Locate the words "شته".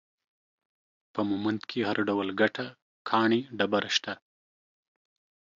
3.97-4.13